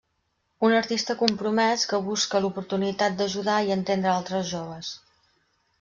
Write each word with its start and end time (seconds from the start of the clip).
Un 0.67 0.71
artista 0.77 1.15
compromès 1.19 1.83
que 1.91 2.01
busca 2.07 2.41
l'oportunitat 2.45 3.21
d'ajudar 3.21 3.61
i 3.69 3.77
entendre 3.79 4.13
a 4.15 4.17
altres 4.23 4.53
joves. 4.55 4.93